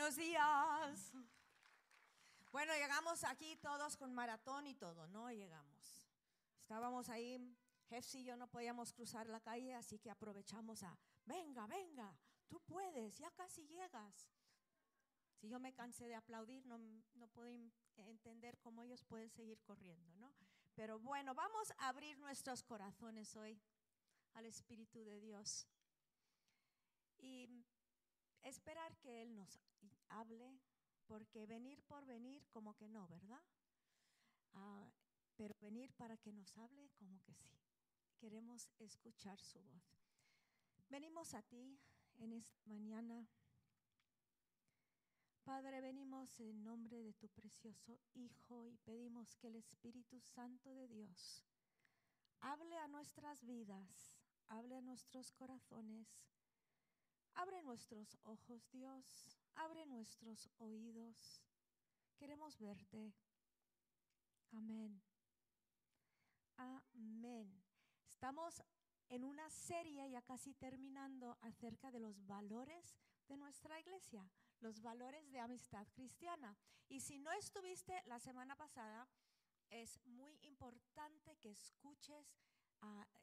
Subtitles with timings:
[0.00, 1.12] Buenos días.
[2.52, 5.30] Bueno, llegamos aquí todos con maratón y todo, ¿no?
[5.30, 6.08] Llegamos.
[6.58, 7.54] Estábamos ahí,
[7.86, 12.16] Jeffs y yo no podíamos cruzar la calle, así que aprovechamos a, venga, venga,
[12.48, 14.32] tú puedes, ya casi llegas.
[15.34, 17.50] Si yo me cansé de aplaudir, no, no puedo
[17.98, 20.32] entender cómo ellos pueden seguir corriendo, ¿no?
[20.74, 23.60] Pero bueno, vamos a abrir nuestros corazones hoy
[24.32, 25.68] al Espíritu de Dios
[27.18, 27.50] y
[28.42, 29.60] esperar que Él nos
[30.08, 30.58] hable,
[31.06, 33.42] porque venir por venir como que no, ¿verdad?
[34.52, 34.90] Ah,
[35.36, 37.58] pero venir para que nos hable como que sí.
[38.18, 40.00] Queremos escuchar su voz.
[40.88, 41.78] Venimos a ti
[42.18, 43.26] en esta mañana.
[45.44, 50.86] Padre, venimos en nombre de tu precioso Hijo y pedimos que el Espíritu Santo de
[50.88, 51.44] Dios
[52.40, 54.14] hable a nuestras vidas,
[54.48, 56.14] hable a nuestros corazones
[57.34, 59.38] Abre nuestros ojos, Dios.
[59.54, 61.42] Abre nuestros oídos.
[62.16, 63.14] Queremos verte.
[64.52, 65.00] Amén.
[66.56, 67.62] Amén.
[68.06, 68.62] Estamos
[69.08, 72.96] en una serie ya casi terminando acerca de los valores
[73.28, 74.28] de nuestra iglesia,
[74.60, 76.56] los valores de amistad cristiana.
[76.88, 79.08] Y si no estuviste la semana pasada,
[79.70, 82.34] es muy importante que escuches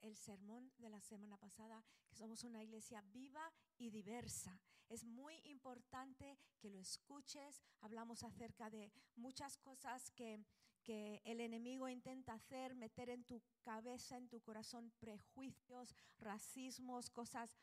[0.02, 4.60] el sermón de la semana pasada, que somos una iglesia viva y diversa.
[4.90, 7.62] Es muy importante que lo escuches.
[7.82, 10.40] Hablamos acerca de muchas cosas que,
[10.84, 17.58] que el enemigo intenta hacer, meter en tu cabeza, en tu corazón, prejuicios, racismos, cosas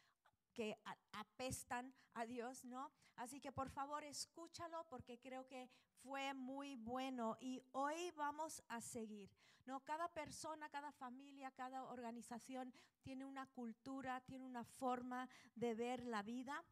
[0.55, 0.79] que
[1.13, 2.91] apestan a Dios, ¿no?
[3.17, 5.69] Así que por favor escúchalo porque creo que
[6.03, 9.31] fue muy bueno y hoy vamos a seguir.
[9.67, 16.05] No, cada persona, cada familia, cada organización tiene una cultura, tiene una forma de ver
[16.05, 16.63] la vida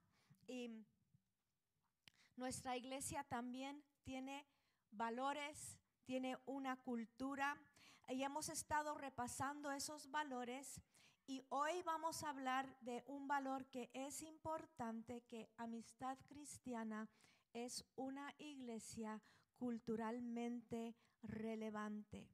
[0.47, 0.85] y
[2.37, 4.47] nuestra iglesia también tiene
[4.91, 7.57] valores, tiene una cultura
[8.09, 10.81] y hemos estado repasando esos valores
[11.33, 17.09] y hoy vamos a hablar de un valor que es importante, que Amistad Cristiana
[17.55, 19.19] es una iglesia
[19.57, 22.29] culturalmente relevante.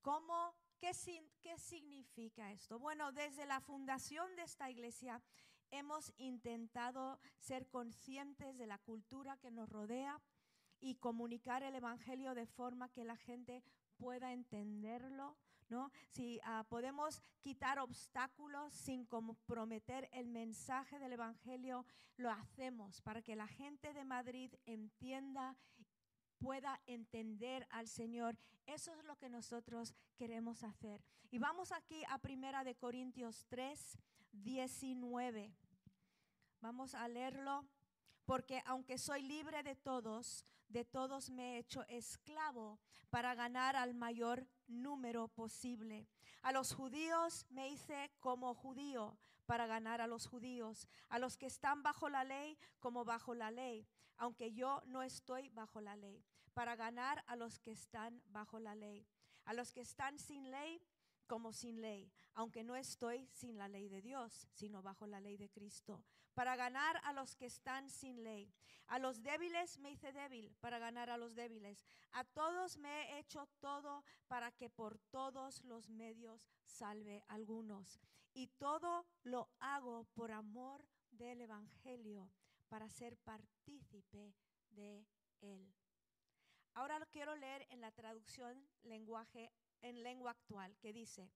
[0.00, 0.90] ¿Cómo, qué,
[1.40, 2.80] ¿Qué significa esto?
[2.80, 5.22] Bueno, desde la fundación de esta iglesia
[5.70, 10.20] hemos intentado ser conscientes de la cultura que nos rodea
[10.82, 13.62] y comunicar el Evangelio de forma que la gente
[13.96, 15.36] pueda entenderlo.
[15.70, 15.90] ¿no?
[16.10, 23.36] Si ah, podemos quitar obstáculos sin comprometer el mensaje del Evangelio, lo hacemos para que
[23.36, 25.56] la gente de Madrid entienda
[26.38, 28.36] pueda entender al Señor.
[28.66, 31.00] Eso es lo que nosotros queremos hacer.
[31.30, 33.98] Y vamos aquí a Primera de Corintios 3,
[34.32, 35.54] 19.
[36.60, 37.64] Vamos a leerlo.
[38.24, 43.94] Porque aunque soy libre de todos, de todos me he hecho esclavo para ganar al
[43.94, 46.08] mayor número posible.
[46.42, 50.88] A los judíos me hice como judío para ganar a los judíos.
[51.08, 55.50] A los que están bajo la ley como bajo la ley, aunque yo no estoy
[55.50, 56.24] bajo la ley
[56.54, 59.06] para ganar a los que están bajo la ley.
[59.44, 60.80] A los que están sin ley
[61.26, 65.36] como sin ley, aunque no estoy sin la ley de Dios, sino bajo la ley
[65.36, 66.04] de Cristo,
[66.34, 68.52] para ganar a los que están sin ley.
[68.86, 71.84] A los débiles me hice débil para ganar a los débiles.
[72.12, 78.00] A todos me he hecho todo para que por todos los medios salve algunos.
[78.34, 82.30] Y todo lo hago por amor del Evangelio,
[82.68, 84.34] para ser partícipe
[84.70, 85.06] de
[85.42, 85.72] él.
[86.74, 91.30] Ahora lo quiero leer en la traducción lenguaje en lengua actual que dice,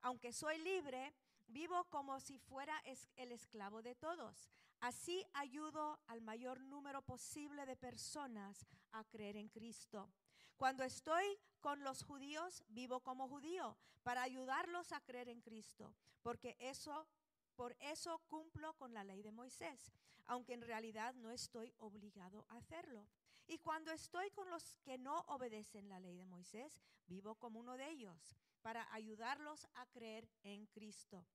[0.00, 1.14] aunque soy libre,
[1.50, 2.80] vivo como si fuera
[3.16, 4.48] el esclavo de todos.
[4.80, 10.10] Así ayudo al mayor número posible de personas a creer en Cristo.
[10.56, 16.56] Cuando estoy con los judíos, vivo como judío para ayudarlos a creer en Cristo, porque
[16.58, 17.06] eso
[17.56, 19.92] por eso cumplo con la ley de Moisés,
[20.24, 23.06] aunque en realidad no estoy obligado a hacerlo.
[23.46, 27.76] Y cuando estoy con los que no obedecen la ley de Moisés, vivo como uno
[27.76, 31.26] de ellos, para ayudarlos a creer en Cristo.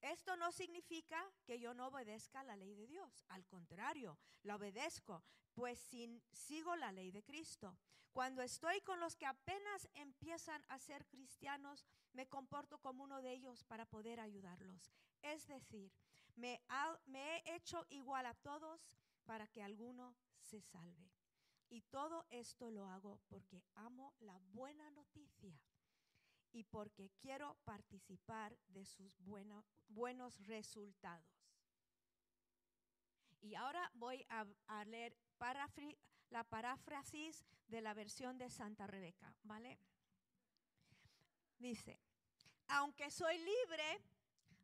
[0.00, 3.24] Esto no significa que yo no obedezca la ley de Dios.
[3.28, 5.22] Al contrario, la obedezco,
[5.54, 5.88] pues
[6.32, 7.78] sigo la ley de Cristo.
[8.12, 13.32] Cuando estoy con los que apenas empiezan a ser cristianos, me comporto como uno de
[13.32, 14.90] ellos para poder ayudarlos.
[15.22, 15.92] Es decir,
[16.34, 16.60] me
[17.14, 21.12] he hecho igual a todos para que alguno se salve.
[21.68, 25.60] Y todo esto lo hago porque amo la buena noticia
[26.52, 29.18] y porque quiero participar de sus
[29.88, 31.40] buenos resultados.
[33.40, 35.16] Y ahora voy a, leer
[36.28, 39.78] la paráfrasis de la versión de Santa Rebeca, ¿vale?
[41.58, 41.98] Dice,
[42.68, 44.00] aunque soy libre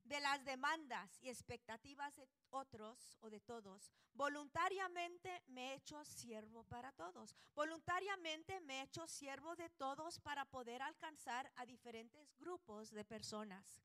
[0.06, 6.64] de las demandas y expectativas de otros o de todos, voluntariamente me he hecho siervo
[6.64, 7.34] para todos.
[7.54, 13.82] Voluntariamente me he hecho siervo de todos para poder alcanzar a diferentes grupos de personas.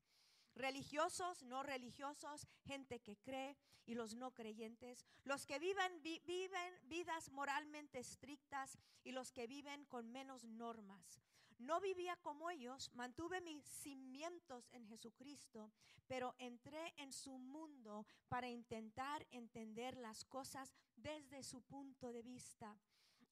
[0.54, 6.74] Religiosos, no religiosos, gente que cree y los no creyentes, los que viven, vi- viven
[6.84, 11.22] vidas moralmente estrictas y los que viven con menos normas.
[11.62, 15.70] No vivía como ellos, mantuve mis cimientos en Jesucristo,
[16.08, 22.76] pero entré en su mundo para intentar entender las cosas desde su punto de vista.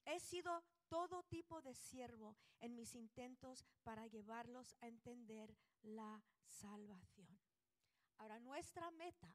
[0.05, 7.37] He sido todo tipo de siervo en mis intentos para llevarlos a entender la salvación.
[8.19, 9.35] Ahora, nuestra meta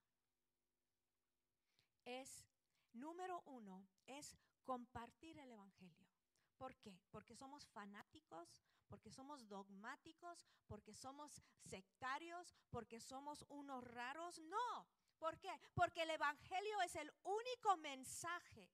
[2.05, 2.47] es,
[2.93, 6.07] número uno, es compartir el Evangelio.
[6.57, 6.97] ¿Por qué?
[7.11, 8.55] Porque somos fanáticos,
[8.87, 14.39] porque somos dogmáticos, porque somos sectarios, porque somos unos raros.
[14.39, 14.87] No.
[15.17, 15.51] ¿Por qué?
[15.73, 18.69] Porque el Evangelio es el único mensaje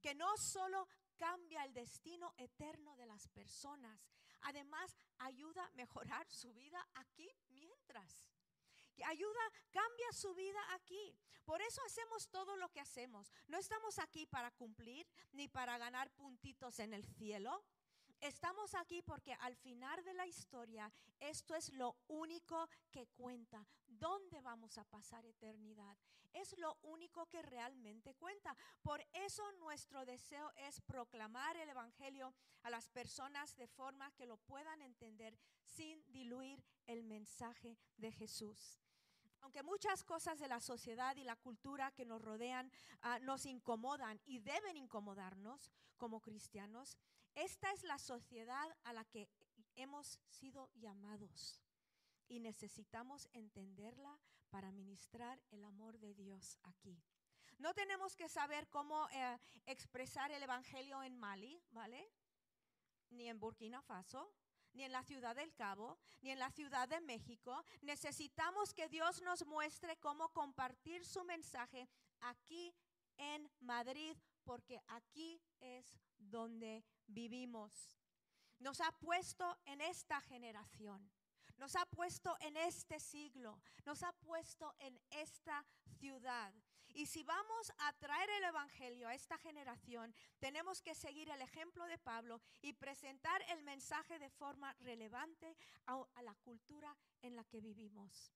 [0.00, 4.06] que no solo cambia el destino eterno de las personas,
[4.42, 8.30] además ayuda a mejorar su vida aquí mientras.
[9.04, 9.40] Ayuda,
[9.70, 11.18] cambia su vida aquí.
[11.44, 13.30] Por eso hacemos todo lo que hacemos.
[13.46, 17.62] No estamos aquí para cumplir ni para ganar puntitos en el cielo.
[18.26, 23.64] Estamos aquí porque al final de la historia esto es lo único que cuenta.
[23.86, 25.96] ¿Dónde vamos a pasar eternidad?
[26.32, 28.56] Es lo único que realmente cuenta.
[28.82, 32.34] Por eso nuestro deseo es proclamar el Evangelio
[32.64, 38.80] a las personas de forma que lo puedan entender sin diluir el mensaje de Jesús.
[39.42, 44.20] Aunque muchas cosas de la sociedad y la cultura que nos rodean ah, nos incomodan
[44.24, 46.98] y deben incomodarnos como cristianos,
[47.36, 49.28] esta es la sociedad a la que
[49.76, 51.60] hemos sido llamados
[52.28, 54.18] y necesitamos entenderla
[54.50, 57.00] para ministrar el amor de Dios aquí.
[57.58, 62.10] No tenemos que saber cómo eh, expresar el Evangelio en Mali, ¿vale?
[63.10, 64.32] Ni en Burkina Faso,
[64.72, 67.64] ni en la ciudad del Cabo, ni en la ciudad de México.
[67.82, 71.88] Necesitamos que Dios nos muestre cómo compartir su mensaje
[72.20, 72.74] aquí
[73.16, 77.98] en Madrid, porque aquí es donde vivimos.
[78.60, 81.10] Nos ha puesto en esta generación,
[81.58, 85.66] nos ha puesto en este siglo, nos ha puesto en esta
[85.98, 86.54] ciudad.
[86.94, 91.84] Y si vamos a traer el Evangelio a esta generación, tenemos que seguir el ejemplo
[91.86, 95.54] de Pablo y presentar el mensaje de forma relevante
[95.86, 98.32] a, a la cultura en la que vivimos.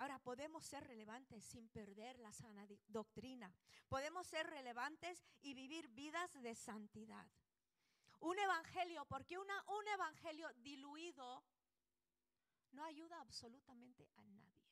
[0.00, 3.54] Ahora, podemos ser relevantes sin perder la sana doctrina.
[3.86, 7.26] Podemos ser relevantes y vivir vidas de santidad.
[8.20, 11.44] Un evangelio, porque una- un evangelio diluido
[12.70, 14.64] no ayuda absolutamente a nadie.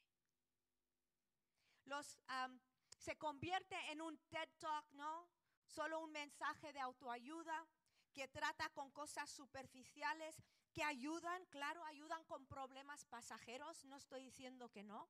[1.85, 2.59] Los, am,
[2.97, 5.29] se convierte en un TED Talk, ¿no?
[5.67, 7.69] Solo un mensaje de autoayuda
[8.15, 10.43] que trata con cosas superficiales
[10.79, 15.09] que ayudan, claro, ayudan con problemas pasajeros, no estoy diciendo que no.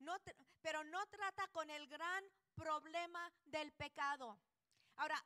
[0.00, 0.16] No
[0.62, 2.24] pero no trata con el gran
[2.56, 4.36] problema del pecado.
[4.96, 5.24] Ahora,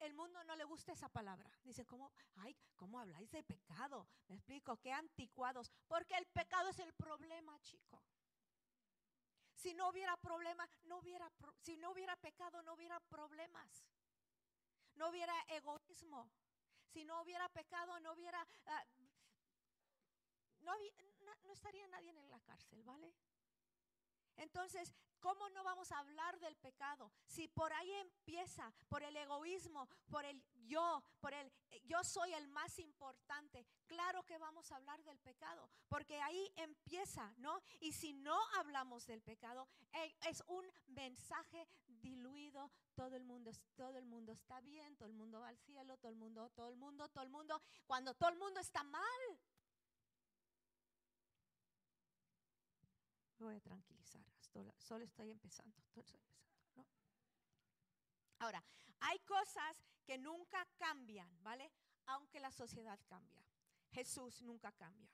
[0.00, 1.48] el mundo no le gusta esa palabra.
[1.62, 4.08] Dice, ¿cómo, ay, ¿cómo habláis de pecado?
[4.26, 5.70] Me explico, qué anticuados.
[5.86, 8.02] Porque el pecado es el problema, chico.
[9.54, 13.86] Si no hubiera problema, no hubiera, si no hubiera pecado, no hubiera problemas.
[14.96, 16.32] No hubiera egoísmo.
[16.94, 18.84] Si no hubiera pecado, no hubiera, ah,
[20.64, 23.12] no, estaría nadie en la cárcel, ¿vale?
[24.36, 27.12] Entonces, ¿cómo no vamos a hablar del pecado?
[27.24, 32.32] Si por ahí empieza, por el egoísmo, por el yo, por el eh, yo soy
[32.34, 37.60] el más importante, claro que vamos a hablar del pecado, porque ahí empieza, ¿no?
[37.80, 39.68] Y si no hablamos del pecado,
[40.22, 45.40] es un mensaje diluido, todo el mundo todo el mundo está bien, todo el mundo
[45.40, 48.38] va al cielo, todo el mundo, todo el mundo, todo el mundo, cuando todo el
[48.38, 49.40] mundo está mal.
[53.38, 54.24] Voy a tranquilizar,
[54.78, 55.82] solo, estoy empezando.
[58.38, 58.62] Ahora,
[59.00, 61.70] hay cosas que nunca cambian, ¿vale?
[62.06, 63.44] Aunque la sociedad cambia.
[63.92, 65.10] Jesús nunca cambia.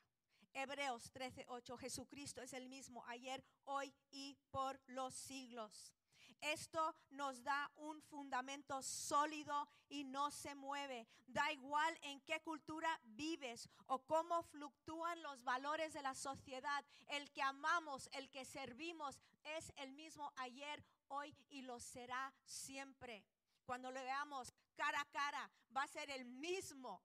[0.52, 5.94] Hebreos 13, 8, Jesucristo es el mismo ayer, hoy y por los siglos.
[6.40, 11.06] Esto nos da un fundamento sólido y no se mueve.
[11.26, 16.84] Da igual en qué cultura vives o cómo fluctúan los valores de la sociedad.
[17.08, 23.24] El que amamos, el que servimos es el mismo ayer, hoy y lo será siempre.
[23.64, 27.02] Cuando lo veamos cara a cara, va a ser el mismo.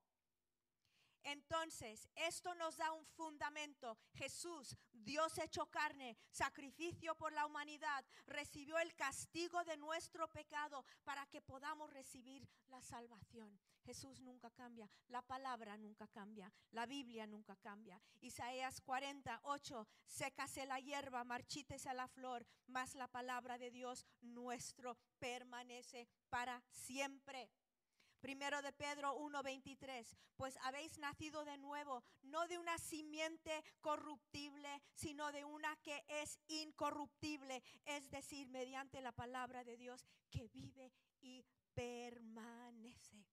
[1.26, 3.98] Entonces, esto nos da un fundamento.
[4.14, 11.26] Jesús, Dios hecho carne, sacrificio por la humanidad, recibió el castigo de nuestro pecado para
[11.26, 13.60] que podamos recibir la salvación.
[13.84, 18.02] Jesús nunca cambia, la palabra nunca cambia, la Biblia nunca cambia.
[18.22, 26.08] Isaías 48, sécase la hierba, marchítese la flor, mas la palabra de Dios nuestro permanece
[26.30, 27.50] para siempre.
[28.26, 35.32] Primero de Pedro 1:23, pues habéis nacido de nuevo, no de una simiente corruptible, sino
[35.32, 40.92] de una que es incorruptible, es decir, mediante la palabra de Dios que vive
[41.22, 43.28] y permanece.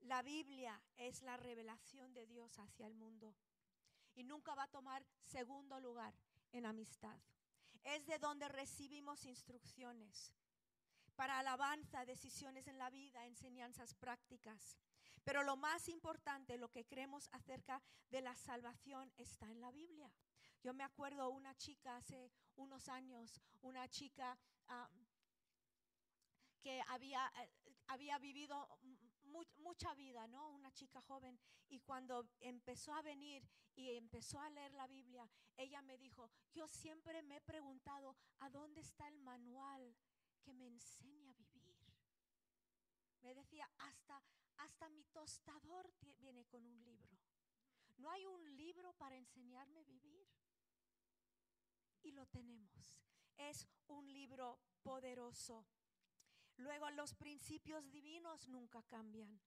[0.00, 3.34] La Biblia es la revelación de Dios hacia el mundo
[4.14, 6.12] y nunca va a tomar segundo lugar
[6.52, 7.18] en amistad.
[7.84, 10.34] Es de donde recibimos instrucciones
[11.18, 14.78] para alabanza, decisiones en la vida, enseñanzas prácticas.
[15.24, 20.12] Pero lo más importante, lo que creemos acerca de la salvación está en la Biblia.
[20.62, 24.38] Yo me acuerdo una chica hace unos años, una chica
[26.62, 27.50] que había, eh,
[27.88, 28.68] había vivido
[29.56, 30.50] mucha vida, ¿no?
[30.50, 31.36] Una chica joven.
[31.68, 33.42] Y cuando empezó a venir
[33.74, 38.50] y empezó a leer la Biblia, ella me dijo, yo siempre me he preguntado, ¿a
[38.50, 39.96] dónde está el manual
[40.48, 41.76] que me enseña a vivir.
[43.20, 44.22] Me decía, hasta,
[44.56, 47.18] hasta mi tostador viene con un libro.
[47.98, 50.26] No hay un libro para enseñarme a vivir.
[52.02, 52.94] Y lo tenemos.
[53.36, 55.66] Es un libro poderoso.
[56.56, 59.38] Luego los principios divinos nunca cambian.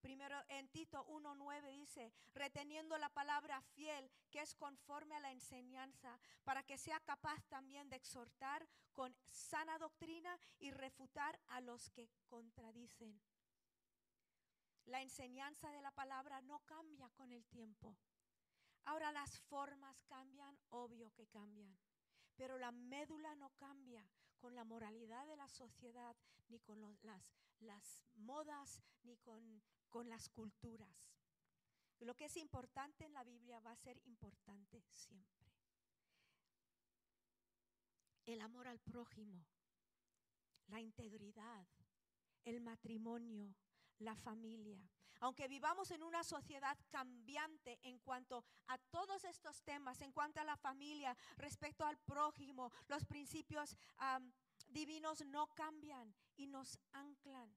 [0.00, 6.18] Primero en Tito 1.9 dice, reteniendo la palabra fiel que es conforme a la enseñanza,
[6.44, 12.08] para que sea capaz también de exhortar con sana doctrina y refutar a los que
[12.28, 13.20] contradicen.
[14.86, 17.96] La enseñanza de la palabra no cambia con el tiempo.
[18.84, 21.76] Ahora las formas cambian, obvio que cambian,
[22.36, 26.16] pero la médula no cambia con la moralidad de la sociedad,
[26.48, 26.96] ni con las,
[27.60, 31.08] las modas, ni con con las culturas.
[32.00, 35.52] Lo que es importante en la Biblia va a ser importante siempre.
[38.24, 39.44] El amor al prójimo,
[40.68, 41.66] la integridad,
[42.44, 43.54] el matrimonio,
[43.98, 44.80] la familia.
[45.20, 50.44] Aunque vivamos en una sociedad cambiante en cuanto a todos estos temas, en cuanto a
[50.44, 53.76] la familia, respecto al prójimo, los principios
[54.68, 57.52] divinos no cambian y nos anclan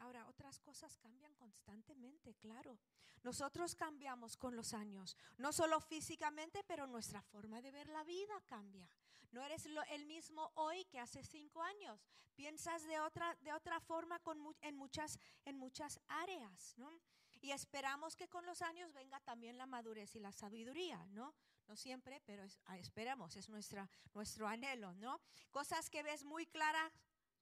[0.00, 2.78] Ahora, otras cosas cambian constantemente, claro.
[3.22, 8.40] Nosotros cambiamos con los años, no solo físicamente, pero nuestra forma de ver la vida
[8.46, 8.88] cambia.
[9.30, 12.04] No eres el mismo hoy que hace cinco años.
[12.34, 14.20] Piensas de otra, de otra forma
[14.62, 17.00] en, muchas, en muchas áreas, ¿no?
[17.42, 21.34] Y esperamos que con los años venga también la madurez y la sabiduría, ¿no?
[21.68, 25.20] No siempre, pero ah, esperamos, es nuestra, nuestro anhelo, ¿no?
[25.50, 26.92] Cosas que ves muy claras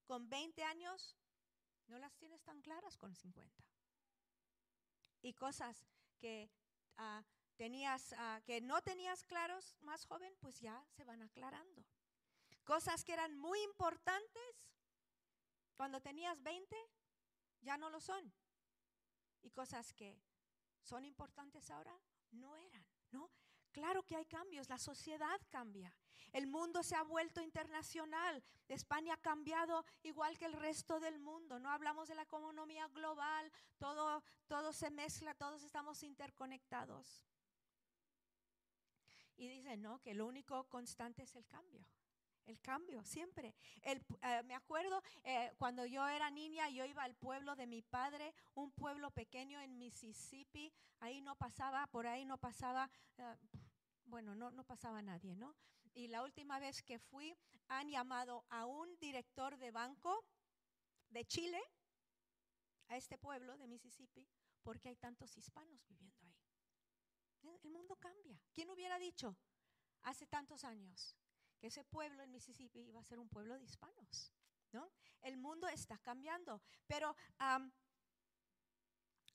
[0.06, 1.16] con 20 años,
[1.88, 3.64] no las tienes tan claras con 50.
[5.23, 5.85] Y cosas
[6.18, 6.50] que
[6.97, 7.25] ah,
[7.57, 11.85] tenías, ah, que no tenías claros más joven, pues ya se van aclarando.
[12.64, 14.68] Cosas que eran muy importantes
[15.76, 16.76] cuando tenías 20,
[17.62, 18.33] ya no lo son.
[19.42, 20.21] Y cosas que
[20.83, 21.99] son importantes ahora,
[22.30, 23.30] no eran, ¿no?
[23.72, 25.92] Claro que hay cambios, la sociedad cambia.
[26.32, 28.42] El mundo se ha vuelto internacional.
[28.68, 31.58] España ha cambiado igual que el resto del mundo.
[31.58, 37.25] No hablamos de la economía global, todo, todo se mezcla, todos estamos interconectados.
[39.37, 41.84] Y dicen, no, que lo único constante es el cambio.
[42.49, 43.55] El cambio, siempre.
[43.83, 44.00] Eh,
[44.45, 48.73] me acuerdo eh, cuando yo era niña, yo iba al pueblo de mi padre, un
[48.73, 50.73] pueblo pequeño en Mississippi.
[51.00, 53.37] Ahí no pasaba, por ahí no pasaba, eh,
[54.07, 55.55] bueno, no, no pasaba nadie, ¿no?
[55.99, 57.37] y la última vez que fui,
[57.67, 60.25] han llamado a un director de banco
[61.11, 61.61] de Chile
[62.87, 64.25] a este pueblo de Mississippi
[64.62, 66.37] porque hay tantos hispanos viviendo ahí.
[67.64, 68.40] El mundo cambia.
[68.52, 69.37] ¿Quién hubiera dicho
[70.02, 71.17] hace tantos años
[71.58, 74.32] que ese pueblo en Mississippi iba a ser un pueblo de hispanos?
[74.72, 74.90] ¿no?
[75.22, 77.16] El mundo está cambiando, pero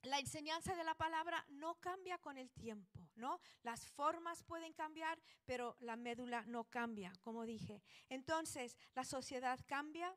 [0.04, 3.10] la enseñanza de la palabra no cambia con el tiempo.
[3.16, 3.40] ¿no?
[3.62, 7.82] Las formas pueden cambiar, pero la médula no cambia, como dije.
[8.10, 10.16] Entonces, la sociedad cambia.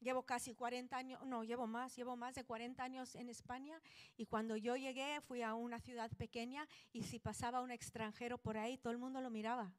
[0.00, 3.80] llevo casi 40 años, no, llevo más, llevo más de 40 años en España
[4.16, 8.58] y cuando yo llegué fui a una ciudad pequeña y si pasaba un extranjero por
[8.58, 9.72] ahí, todo el mundo lo miraba.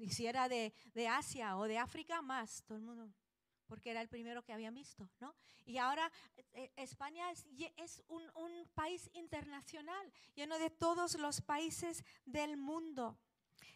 [0.00, 3.12] Y si era de, de Asia o de África, más, todo el mundo
[3.70, 5.32] porque era el primero que habían visto, ¿no?
[5.64, 6.10] Y ahora
[6.54, 13.16] eh, España es, es un, un, país internacional, lleno de todos los países del mundo.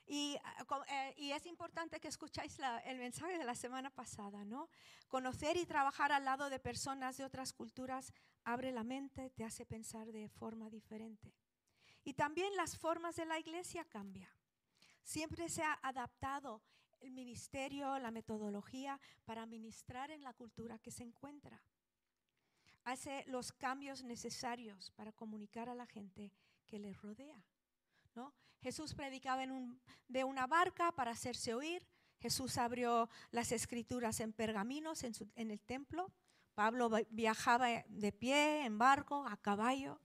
[0.07, 4.69] Y, ah, eh, y es importante que escucháis el mensaje de la semana pasada, ¿no?
[5.07, 8.13] Conocer y trabajar al lado de personas de otras culturas
[8.43, 11.33] abre la mente, te hace pensar de forma diferente.
[12.03, 14.44] Y también las formas de la iglesia cambian.
[15.05, 16.63] Siempre se ha adaptado
[17.01, 21.63] el ministerio, la metodología para ministrar en la cultura que se encuentra.
[22.85, 26.33] Hace los cambios necesarios para comunicar a la gente
[26.67, 27.45] que le rodea.
[28.15, 28.33] ¿no?
[28.61, 29.45] Jesús predicaba
[30.09, 31.87] de una barca para hacerse oír.
[32.21, 36.11] Jesús abrió las escrituras en pergaminos en el templo.
[36.55, 40.01] Pablo viajaba de pie, en barco, a caballo.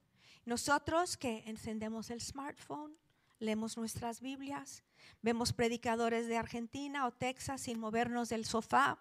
[0.45, 2.97] Nosotros que encendemos el smartphone,
[3.39, 4.83] leemos nuestras Biblias,
[5.21, 8.99] vemos predicadores de Argentina o Texas sin movernos del sofá,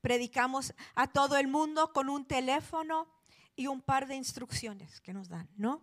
[0.00, 3.08] predicamos a todo el mundo con un teléfono
[3.56, 5.82] y un par de instrucciones que nos dan, ¿no?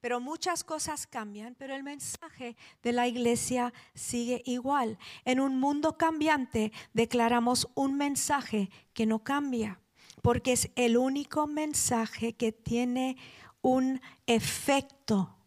[0.00, 4.96] Pero muchas cosas cambian, pero el mensaje de la iglesia sigue igual.
[5.24, 9.80] En un mundo cambiante declaramos un mensaje que no cambia,
[10.22, 13.16] porque es el único mensaje que tiene
[13.60, 15.37] un efecto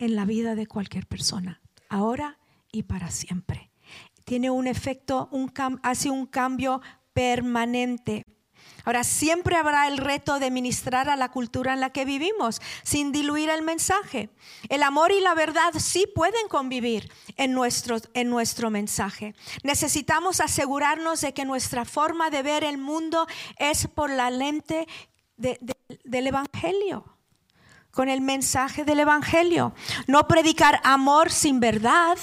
[0.00, 2.38] en la vida de cualquier persona, ahora
[2.72, 3.70] y para siempre.
[4.24, 5.28] Tiene un efecto,
[5.82, 6.80] hace un cambio
[7.12, 8.24] permanente.
[8.84, 13.12] Ahora, siempre habrá el reto de ministrar a la cultura en la que vivimos, sin
[13.12, 14.30] diluir el mensaje.
[14.70, 19.34] El amor y la verdad sí pueden convivir en nuestro, en nuestro mensaje.
[19.64, 23.26] Necesitamos asegurarnos de que nuestra forma de ver el mundo
[23.58, 24.86] es por la lente
[25.36, 27.19] del Evangelio
[27.90, 29.74] con el mensaje del Evangelio.
[30.06, 32.18] No predicar amor sin verdad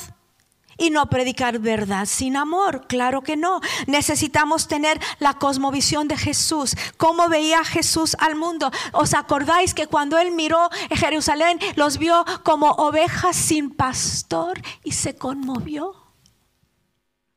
[0.77, 2.87] y no predicar verdad sin amor.
[2.87, 3.59] Claro que no.
[3.87, 6.75] Necesitamos tener la cosmovisión de Jesús.
[6.97, 8.71] ¿Cómo veía Jesús al mundo?
[8.93, 14.91] ¿Os acordáis que cuando él miró en Jerusalén los vio como ovejas sin pastor y
[14.91, 15.95] se conmovió?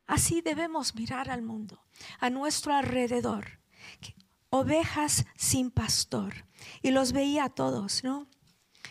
[0.07, 1.81] Así debemos mirar al mundo,
[2.19, 3.60] a nuestro alrededor.
[4.51, 6.45] Ovejas sin pastor
[6.81, 8.27] y los veía a todos, ¿no?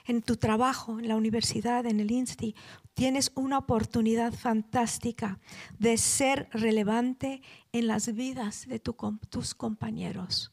[0.07, 2.55] En tu trabajo, en la universidad, en el INSTI,
[2.95, 5.39] tienes una oportunidad fantástica
[5.79, 7.43] de ser relevante
[7.73, 10.53] en las vidas de tus compañeros,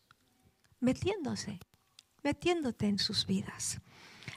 [0.80, 1.60] metiéndose,
[2.24, 3.80] metiéndote en sus vidas.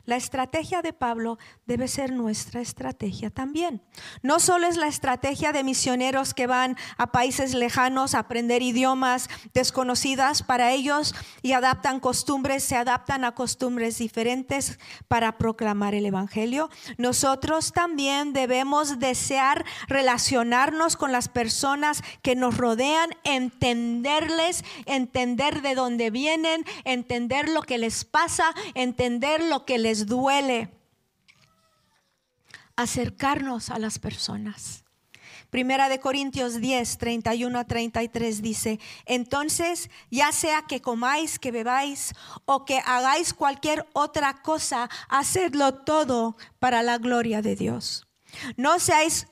[0.05, 3.83] La estrategia de Pablo debe ser nuestra estrategia también.
[4.23, 9.29] No solo es la estrategia de misioneros que van a países lejanos a aprender idiomas
[9.55, 16.71] desconocidas para ellos y adaptan costumbres, se adaptan a costumbres diferentes para proclamar el Evangelio.
[16.99, 26.11] Nosotros también debemos desear relacionarnos con las personas que nos rodean, entenderles, entender de dónde
[26.11, 30.71] vienen, entender lo que les pasa, entender lo que les duele
[32.77, 34.85] acercarnos a las personas.
[35.51, 42.15] Primera de Corintios 10, 31 a 33 dice, entonces ya sea que comáis, que bebáis
[42.45, 48.07] o que hagáis cualquier otra cosa, hacedlo todo para la gloria de Dios.
[48.57, 49.27] No seáis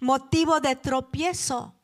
[0.00, 1.74] motivo de tropiezo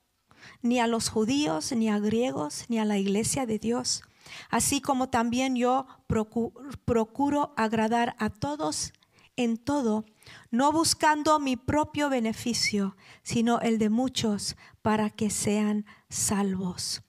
[0.60, 4.04] ni a los judíos, ni a griegos, ni a la iglesia de Dios
[4.50, 8.92] así como también yo procuro, agradar a todos
[9.36, 10.04] en todo,
[10.50, 17.02] no buscando mi propio beneficio, sino el de muchos para que sean salvos.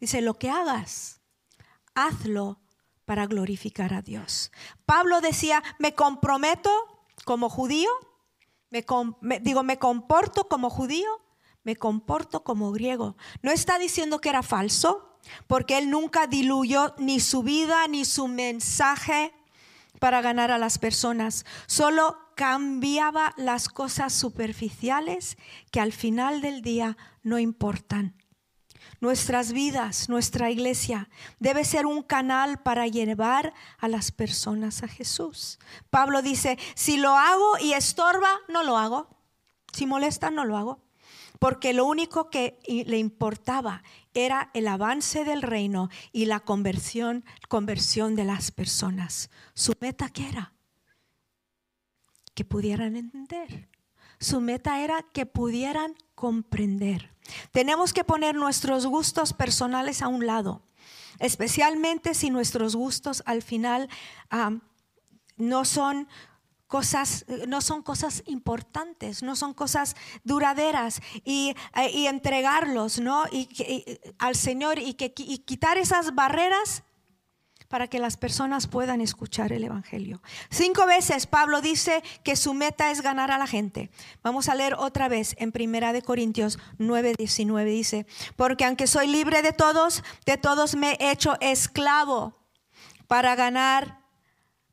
[0.00, 1.20] Dice, lo que hagas,
[1.94, 2.60] hazlo
[3.04, 4.50] para glorificar a Dios.
[4.86, 6.70] Pablo decía, me comprometo
[7.24, 7.90] como judío,
[9.20, 11.08] me, digo, me comporto como judío,
[11.64, 13.16] me comporto como griego.
[13.42, 18.28] No está diciendo que era falso, porque él nunca diluyó ni su vida ni su
[18.28, 19.32] mensaje
[19.98, 21.44] para ganar a las personas.
[21.66, 25.36] Solo cambiaba las cosas superficiales
[25.70, 28.16] que al final del día no importan.
[29.00, 31.08] Nuestras vidas, nuestra iglesia
[31.40, 35.58] debe ser un canal para llevar a las personas a Jesús.
[35.90, 39.08] Pablo dice, si lo hago y estorba, no lo hago.
[39.72, 40.80] Si molesta, no lo hago
[41.42, 43.82] porque lo único que le importaba
[44.14, 49.28] era el avance del reino y la conversión, conversión de las personas.
[49.52, 50.52] Su meta qué era?
[52.34, 53.68] que pudieran entender.
[54.20, 57.12] Su meta era que pudieran comprender.
[57.50, 60.62] Tenemos que poner nuestros gustos personales a un lado,
[61.18, 63.88] especialmente si nuestros gustos al final
[65.36, 66.06] no son
[66.72, 73.24] cosas, no son cosas importantes, no son cosas duraderas y, eh, entregarlos ¿no?
[73.30, 73.46] y,
[74.18, 76.82] al Señor y, que, y quitar esas barreras
[77.68, 80.22] para que las personas puedan escuchar el Evangelio.
[80.48, 83.90] Cinco veces Pablo dice que su meta es ganar a la gente.
[84.22, 87.70] Vamos a leer otra vez en Primera de Corintios 9, 19.
[87.70, 88.06] Dice,
[88.36, 92.34] porque aunque soy libre de todos, de todos me he hecho esclavo
[93.08, 94.01] para ganar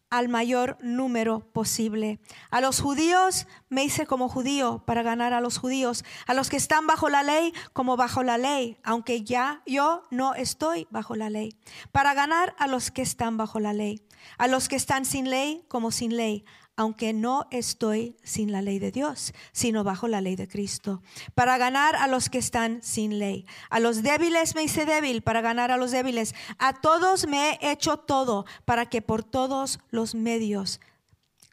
[0.10, 2.20] al mayor número posible.
[2.50, 6.58] A los judíos me hice como judío para ganar a los judíos, a los que
[6.58, 11.30] están bajo la ley como bajo la ley, aunque ya yo no estoy bajo la
[11.30, 11.56] ley,
[11.92, 14.02] para ganar a los que están bajo la ley,
[14.38, 16.46] a los que están sin ley como sin ley,
[16.80, 21.04] aunque no estoy sin la ley de Dios, sino bajo la ley de Cristo,
[21.36, 23.46] para ganar a los que están sin ley.
[23.70, 26.34] A los débiles me hice débil para ganar a los débiles.
[26.58, 30.80] A todos me he hecho todo para que por todos los medios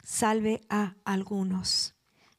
[0.01, 1.93] salve a algunos.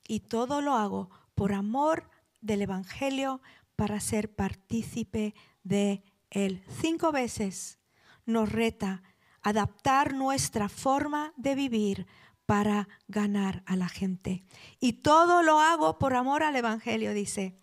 [0.06, 2.08] Y todo lo hago por amor
[2.40, 3.42] del Evangelio
[3.76, 6.64] para ser partícipe de él.
[6.80, 7.78] Cinco veces
[8.24, 9.02] nos reta
[9.42, 12.06] adaptar nuestra forma de vivir
[12.48, 14.42] para ganar a la gente.
[14.80, 17.58] Y todo lo hago por amor al Evangelio, dice,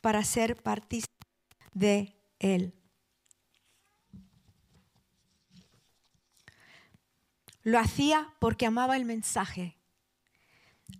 [0.00, 1.12] para ser partícipe
[1.74, 2.72] de Él.
[7.62, 9.76] Lo hacía porque amaba el mensaje.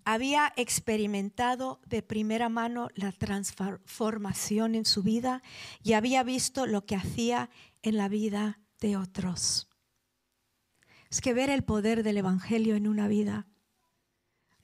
[0.05, 5.43] Había experimentado de primera mano la transformación en su vida
[5.83, 7.49] y había visto lo que hacía
[7.81, 9.72] en la vida de otros.
[11.13, 13.47] Es que ver el poder del Evangelio en una vida,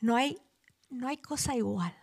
[0.00, 0.38] no hay,
[0.88, 1.94] no hay cosa igual.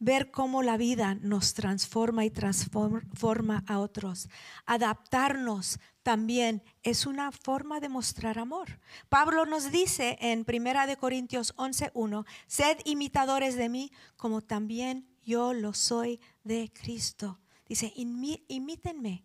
[0.00, 4.28] Ver cómo la vida nos transforma y transforma a otros.
[4.66, 8.80] Adaptarnos también es una forma de mostrar amor.
[9.08, 15.54] Pablo nos dice en 1 de Corintios 11:1, sed imitadores de mí como también yo
[15.54, 17.38] lo soy de Cristo.
[17.68, 19.24] Dice, imítenme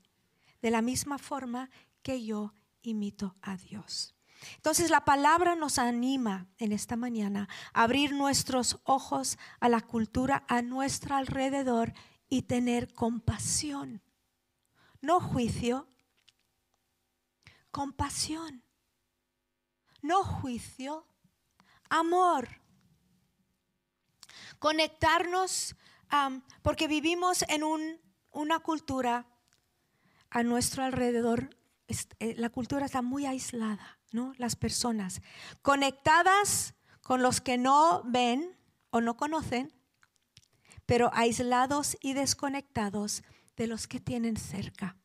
[0.61, 1.71] de la misma forma
[2.03, 4.13] que yo imito a Dios.
[4.55, 10.45] Entonces la palabra nos anima en esta mañana a abrir nuestros ojos a la cultura
[10.47, 11.93] a nuestro alrededor
[12.29, 14.01] y tener compasión.
[15.01, 15.87] No juicio,
[17.71, 18.63] compasión.
[20.01, 21.07] No juicio,
[21.89, 22.47] amor.
[24.59, 25.75] Conectarnos
[26.61, 27.63] porque vivimos en
[28.31, 29.25] una cultura
[30.29, 31.49] a nuestro alrededor.
[32.19, 34.33] Eh, la cultura está muy aislada ¿no?
[34.37, 35.21] Las personas
[35.61, 38.57] conectadas con los que no ven
[38.89, 39.73] o no conocen,
[40.85, 43.23] pero aislados y desconectados
[43.55, 44.95] de los que tienen cerca.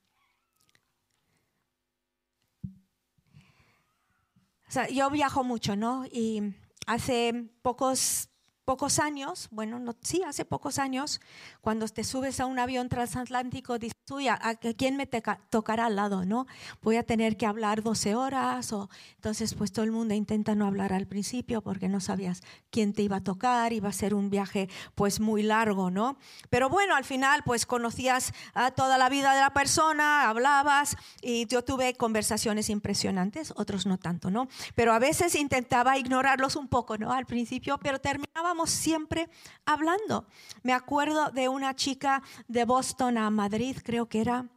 [4.91, 6.07] yo viajo mucho, ¿no?
[6.07, 6.55] Y
[6.87, 8.31] hace pocos
[8.65, 11.21] pocos años, bueno, no, sí, hace pocos años,
[11.61, 14.39] cuando te subes a un avión transatlántico, dices, uy, ¿a,
[14.77, 16.25] quién me tocará al lado?
[16.25, 16.47] ¿no?
[16.81, 20.67] Voy a tener que hablar 12 horas, o entonces pues todo el mundo intenta no
[20.67, 24.31] hablar al principio porque no sabías quién te iba a tocar, iba a ser un
[24.31, 26.17] viaje pues muy largo, ¿no?
[26.51, 31.47] Pero bueno, al final pues conocías a toda la vida de la persona, hablabas y
[31.47, 34.49] yo tuve conversaciones impresionantes, otros no tanto, ¿no?
[34.75, 37.13] Pero a veces intentaba ignorarlos un poco, ¿no?
[37.13, 39.29] Al principio, pero terminábamos siempre
[39.65, 40.27] hablando.
[40.63, 44.49] Me acuerdo de una chica de Boston a Madrid, creo que era,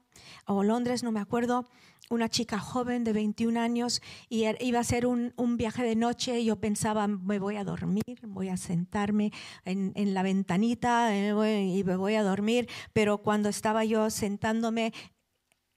[0.46, 1.68] o Londres, no me acuerdo,
[2.10, 6.40] una chica joven de 21 años y er, iba a ser un, viaje de noche
[6.40, 9.32] y yo pensaba, me voy a dormir, voy a sentarme
[9.64, 14.94] en, la ventanita eh, y me voy a dormir, pero cuando estaba yo sentándome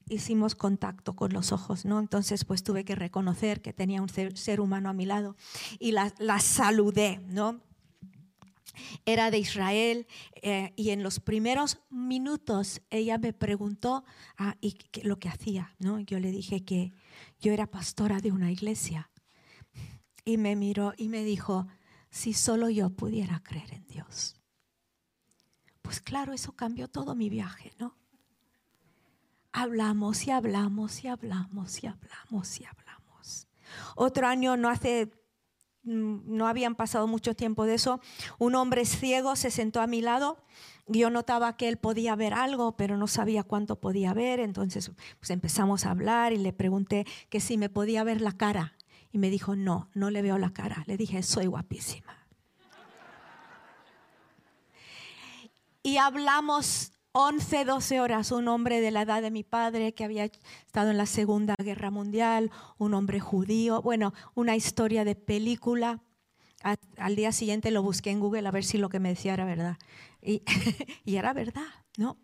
[0.08, 1.98] hicimos contacto con los ojos, ¿no?
[1.98, 5.36] Entonces pues tuve que reconocer que tenía un ser, humano a mi lado
[5.78, 7.60] y la, la saludé, ¿no?
[9.04, 10.06] Era de Israel
[10.42, 14.04] eh, y en los primeros minutos ella me preguntó
[14.36, 15.74] ah, y lo que hacía.
[15.78, 16.00] ¿no?
[16.00, 16.92] Yo le dije que
[17.40, 19.10] yo era pastora de una iglesia
[20.24, 21.66] y me miró y me dijo,
[22.10, 24.36] si solo yo pudiera creer en Dios.
[25.82, 27.96] Pues claro, eso cambió todo mi viaje, ¿no?
[29.52, 33.46] Hablamos y hablamos y hablamos y hablamos y hablamos.
[33.96, 35.10] Otro año, no hace
[35.88, 38.00] Mm, no habían pasado mucho tiempo de eso,
[38.38, 40.36] un hombre ciego se sentó a mi lado.
[40.86, 44.38] y Yo notaba que él podía ver algo, pero no sabía cuánto podía ver.
[44.40, 48.74] Entonces pues empezamos a hablar y le pregunté que si me podía ver la cara.
[49.10, 50.84] Y me dijo, no, no le veo la cara.
[50.86, 52.14] Le dije, soy guapísima.
[55.82, 60.26] y hablamos 11, 12 horas, un hombre de la edad de mi padre que había
[60.26, 66.00] estado en la Segunda Guerra Mundial, un hombre judío, bueno, una historia de película.
[66.96, 69.44] al día siguiente lo busqué en Google a ver si lo que me decía era
[69.44, 69.78] verdad.
[70.22, 70.44] Y,
[71.04, 72.18] y era verdad, ¿no?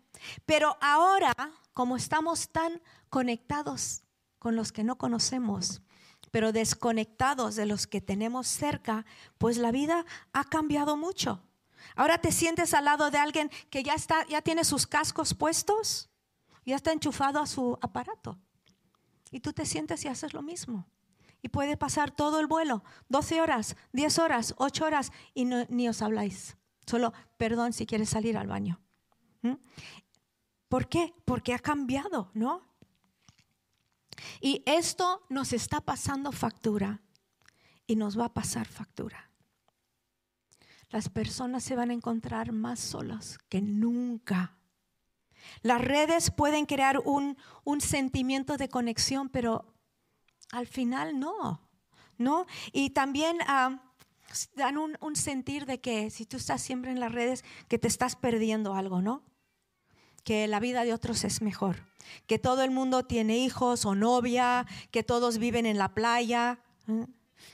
[0.45, 1.33] Pero ahora,
[1.73, 4.03] como estamos tan conectados
[4.39, 5.81] con los que no conocemos,
[6.31, 9.05] pero desconectados de los que tenemos cerca,
[9.39, 11.41] pues la vida ha cambiado mucho.
[11.95, 16.09] Ahora te sientes al lado de alguien que ya está, ya tiene sus cascos puestos,
[16.65, 18.39] ya está enchufado a su aparato.
[19.31, 20.87] Y tú te sientes y haces lo mismo.
[21.41, 26.01] Y puede pasar todo el vuelo, 12 horas, 10 horas, 8 horas, y ni os
[26.01, 26.57] habláis.
[26.87, 28.81] Solo, perdón si quieres salir al baño.
[29.41, 29.55] ¿Mm?
[30.69, 31.13] ¿Por qué?
[31.25, 32.61] Porque ha cambiado, ¿no?
[34.41, 37.01] Y esto nos está pasando factura
[37.85, 39.24] y nos va a pasar factura
[40.95, 44.55] las personas se van a encontrar más solas que nunca.
[45.61, 47.35] Las redes pueden crear un,
[47.81, 49.75] sentimiento de conexión, pero
[50.53, 51.59] al final no,
[52.17, 52.45] ¿no?
[52.71, 53.91] Y también ah,
[54.55, 57.89] dan un, un, sentir de que si tú estás siempre en las redes, que te
[57.89, 59.21] estás perdiendo algo, ¿no?
[60.23, 61.75] Que la vida de otros es mejor,
[62.25, 67.05] que todo el mundo tiene hijos o novia, que todos viven en la playa, ¿eh?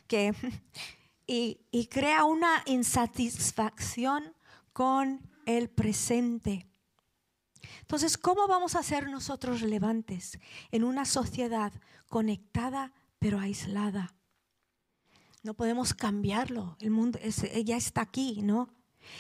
[0.06, 0.36] que
[1.32, 4.36] y, crea una insatisfacción
[4.74, 6.68] con el presente.
[7.80, 10.38] Entonces, ¿cómo vamos a ser nosotros relevantes
[10.72, 11.72] en una sociedad
[12.10, 14.14] conectada pero aislada?
[15.44, 17.18] No podemos cambiarlo, el mundo
[17.64, 18.70] ya está aquí, ¿no?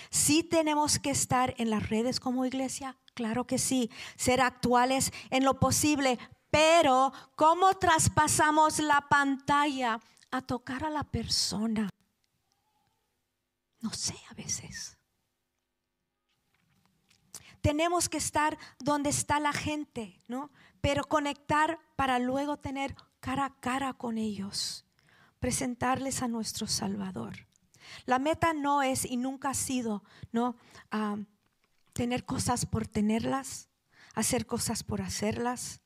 [0.09, 5.45] Sí tenemos que estar en las redes como iglesia, claro que sí, ser actuales en
[5.45, 6.19] lo posible,
[6.49, 11.89] pero ¿cómo traspasamos la pantalla a tocar a la persona?
[13.81, 14.97] No sé a veces.
[17.61, 20.51] Tenemos que estar donde está la gente, ¿no?
[20.81, 24.85] Pero conectar para luego tener cara a cara con ellos,
[25.39, 27.47] presentarles a nuestro Salvador.
[28.05, 30.55] La meta no es y nunca ha sido, ¿no?
[31.93, 33.69] tener cosas por tenerlas,
[34.15, 35.81] hacer cosas por hacerlas.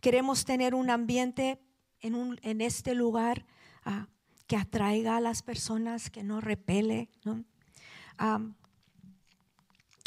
[0.00, 1.60] Queremos tener un ambiente
[2.00, 3.46] en, un, en este lugar
[3.84, 4.06] ah,
[4.50, 7.08] que atraiga a las personas, que no repele.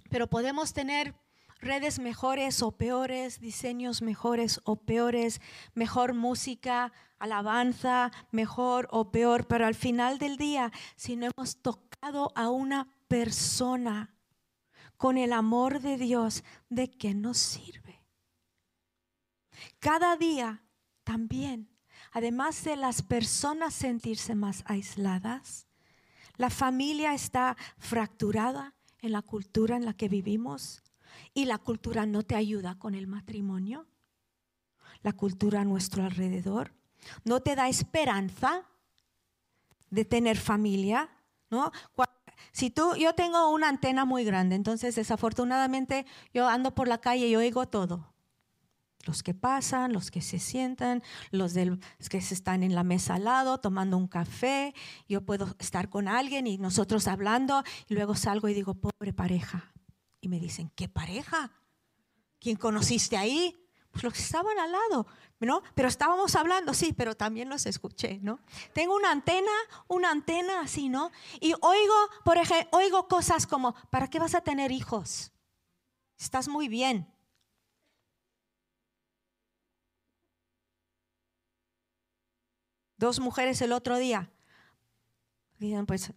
[0.10, 1.16] pero podemos tener
[1.62, 5.40] redes mejores o peores, diseños mejores o peores,
[5.76, 12.34] mejor música, alabanza, mejor o peor, pero al final del día, si no hemos tocado
[12.36, 14.14] a una persona
[14.98, 18.04] con el amor de Dios, ¿de qué nos sirve?
[19.80, 20.66] Cada día
[21.06, 21.73] también
[22.14, 25.68] además de las personas sentirse más aisladas,
[26.38, 30.84] la familia está fracturada en la cultura en la que vivimos
[31.34, 33.88] y la cultura no te ayuda con el matrimonio.
[35.02, 36.74] La cultura a nuestro alrededor
[37.26, 38.64] no te da esperanza
[39.90, 41.10] de tener familia,
[41.50, 41.72] ¿no?
[42.52, 47.28] Si tú, yo tengo una antena muy grande, entonces desafortunadamente yo ando por la calle
[47.28, 48.13] y oigo todo.
[49.04, 53.60] Los que pasan, los que se sientan, los que están en la mesa al lado
[53.60, 54.74] tomando un café.
[55.08, 59.74] Yo puedo estar con alguien y nosotros hablando y luego salgo y digo, pobre pareja.
[60.22, 61.52] Y me dicen, ¿qué pareja?
[62.40, 63.60] ¿Quién conociste ahí?
[63.92, 65.06] Pues los que estaban al lado,
[65.40, 65.62] ¿no?
[65.76, 68.40] Pero estábamos hablando, sí, pero también los escuché, ¿no?
[68.74, 69.52] Tengo una antena,
[69.88, 71.12] una antena así, ¿no?
[71.42, 75.32] Y oigo, por ejemplo, oigo cosas como, ¿para qué vas a tener hijos?
[76.18, 77.08] Estás muy bien.
[82.98, 84.30] Dos mujeres el otro día.
[85.88, 86.14] pues,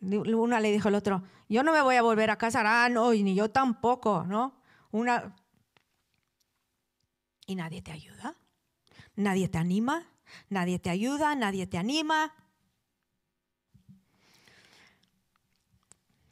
[0.00, 3.12] una le dijo al otro, yo no me voy a volver a casar, ah, no,
[3.12, 4.60] y ni yo tampoco, ¿no?
[4.90, 5.34] Una...
[7.46, 8.36] Y nadie te ayuda,
[9.16, 10.06] nadie te anima,
[10.48, 12.32] nadie te ayuda, nadie te anima.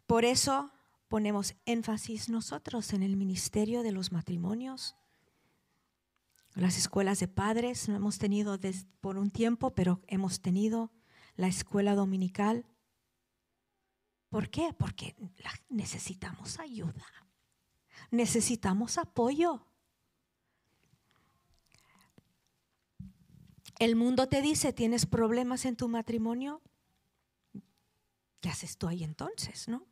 [0.06, 0.70] Por eso
[1.08, 4.96] ponemos énfasis nosotros en el ministerio de los matrimonios,
[6.54, 8.58] las escuelas de padres no hemos tenido
[9.00, 10.92] por un tiempo, pero hemos tenido
[11.36, 12.66] la escuela dominical.
[14.28, 14.74] ¿Por qué?
[14.78, 15.16] Porque
[15.68, 17.06] necesitamos ayuda,
[18.10, 19.66] necesitamos apoyo.
[23.78, 26.62] El mundo te dice, tienes problemas en tu matrimonio.
[28.40, 29.86] ¿Qué haces tú ahí entonces, no?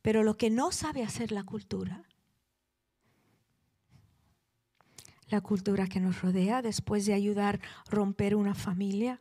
[0.00, 2.06] Pero lo que no sabe hacer la cultura
[5.34, 9.20] la cultura que nos rodea después de ayudar a romper una familia.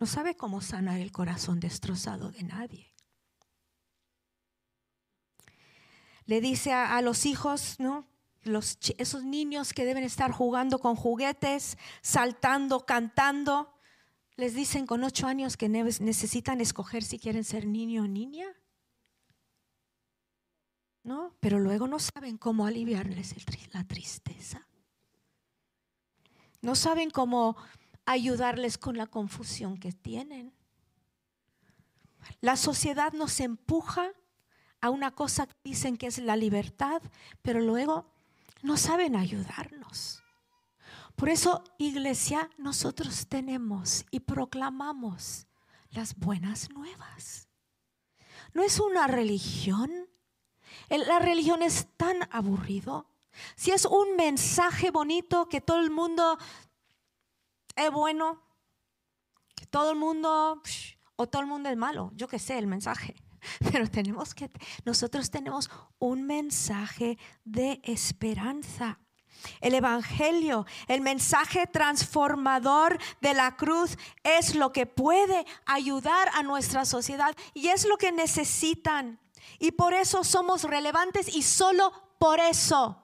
[0.00, 2.92] No sabe cómo sanar el corazón destrozado de nadie.
[6.26, 8.06] le dice a, los hijos, ¿no?
[8.42, 13.72] Los, esos niños que deben estar jugando con juguetes, saltando, cantando,
[14.36, 18.46] les dicen con ocho años que ne- necesitan escoger si quieren ser niño o niña.
[21.04, 21.36] ¿No?
[21.40, 23.34] Pero luego no saben cómo aliviarles
[23.72, 24.66] la tristeza.
[26.62, 27.56] No saben cómo
[28.06, 30.54] ayudarles con la confusión que tienen.
[32.40, 34.10] La sociedad nos empuja
[34.80, 37.02] a una cosa que dicen que es la libertad,
[37.42, 38.06] pero luego
[38.62, 40.22] no saben ayudarnos.
[41.16, 45.46] Por eso, iglesia, nosotros tenemos y proclamamos
[45.90, 47.48] las buenas nuevas.
[48.54, 49.90] No es una religión.
[50.88, 53.06] El- La religión es tan aburrido.
[53.56, 56.38] Si es un mensaje bonito que todo el mundo
[57.76, 58.42] es bueno,
[59.54, 60.62] que todo el mundo
[61.16, 63.14] o todo el mundo es malo, yo que sé el mensaje.
[63.72, 64.50] Pero tenemos que
[64.84, 68.98] nosotros tenemos un mensaje de esperanza.
[69.60, 76.84] El evangelio, el mensaje transformador de la cruz es lo que puede ayudar a nuestra
[76.84, 79.18] sociedad y es lo que necesitan.
[79.58, 83.01] Y por eso somos relevantes y solo por eso.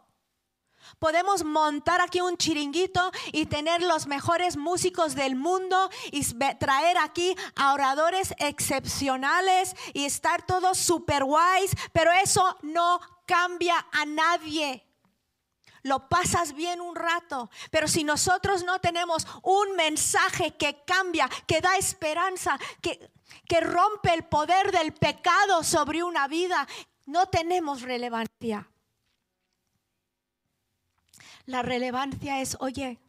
[0.99, 6.25] Podemos montar aquí un chiringuito y tener los mejores músicos del mundo y
[6.59, 14.05] traer aquí a oradores excepcionales y estar todos super guays, pero eso no cambia a
[14.05, 14.85] nadie.
[15.83, 21.61] Lo pasas bien un rato, pero si nosotros no tenemos un mensaje que cambia, que
[21.61, 23.11] da esperanza, que,
[23.47, 26.67] que rompe el poder del pecado sobre una vida,
[27.07, 28.69] no tenemos relevancia.
[31.49, 33.01] La relevancia es, oye,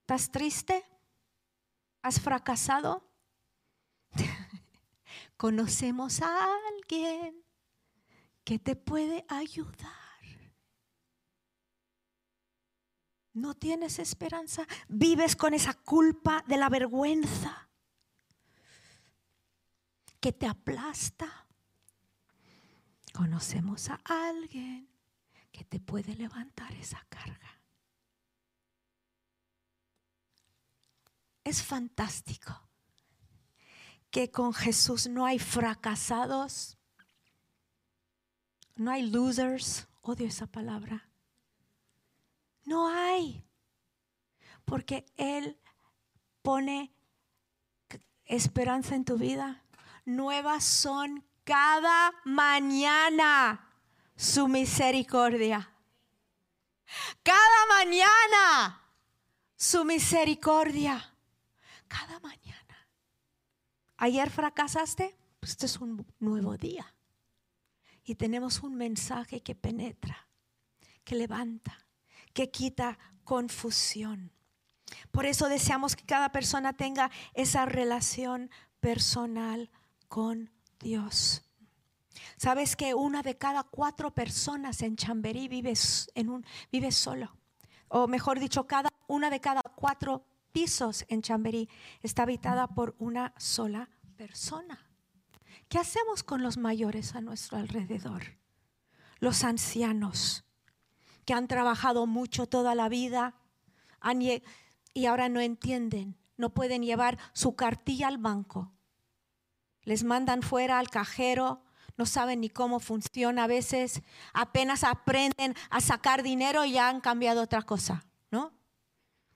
[0.00, 0.84] ¿estás triste?
[2.02, 3.08] ¿Has fracasado?
[5.36, 7.40] Conocemos a alguien
[8.42, 9.78] que te puede ayudar.
[13.32, 17.68] No tienes esperanza, vives con esa culpa de la vergüenza
[20.18, 21.46] que te aplasta.
[23.12, 24.90] Conocemos a alguien
[25.52, 27.60] que te puede levantar esa carga.
[31.44, 32.68] Es fantástico
[34.10, 36.78] que con Jesús no hay fracasados,
[38.76, 41.08] no hay losers, odio esa palabra.
[42.64, 43.44] No hay,
[44.64, 45.58] porque Él
[46.42, 46.92] pone
[48.24, 49.64] esperanza en tu vida.
[50.04, 53.69] Nuevas son cada mañana
[54.20, 55.72] su misericordia.
[57.22, 58.82] Cada mañana
[59.56, 61.14] su misericordia.
[61.88, 62.88] Cada mañana.
[63.96, 66.94] Ayer fracasaste, pues este es un nuevo día.
[68.04, 70.28] Y tenemos un mensaje que penetra,
[71.02, 71.86] que levanta,
[72.34, 74.32] que quita confusión.
[75.10, 79.70] Por eso deseamos que cada persona tenga esa relación personal
[80.08, 81.49] con Dios.
[82.36, 85.74] Sabes que una de cada cuatro personas en Chamberí vive,
[86.14, 87.36] en un, vive solo.
[87.88, 91.68] O mejor dicho, cada, una de cada cuatro pisos en Chamberí
[92.02, 94.86] está habitada por una sola persona.
[95.68, 98.22] ¿Qué hacemos con los mayores a nuestro alrededor?
[99.18, 100.44] Los ancianos
[101.24, 103.34] que han trabajado mucho toda la vida
[104.94, 108.72] y ahora no entienden, no pueden llevar su cartilla al banco.
[109.84, 111.62] Les mandan fuera al cajero,
[112.00, 114.00] no saben ni cómo funciona a veces,
[114.32, 118.54] apenas aprenden a sacar dinero y ya han cambiado otra cosa, ¿no?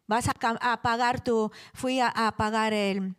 [0.06, 3.14] Vas a, pagar tu, fui a, pagar el,